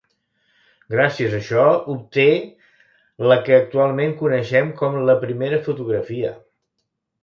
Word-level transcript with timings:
Gràcies 0.93 1.35
a 1.35 1.37
això 1.39 1.65
obté 1.97 2.25
la 3.33 3.39
que 3.45 3.61
actualment 3.61 4.19
coneixem 4.25 4.77
com 4.83 5.01
la 5.11 5.21
primera 5.29 5.65
fotografia. 5.73 6.39